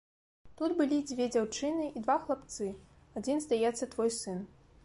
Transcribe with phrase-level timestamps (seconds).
[0.61, 2.73] Тут былі дзве дзяўчыны і два хлапцы,
[3.21, 4.45] адзін, здаецца, твой сын.